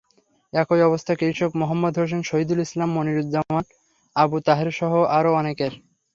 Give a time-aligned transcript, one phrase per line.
[0.53, 3.63] একই অবস্থা কৃষক মোহাম্মদ হোসেন, শহীদুল ইসলাম, মনিরুজ্জামান,
[4.15, 5.73] আবু তাহেরসহ আরও অনেকের।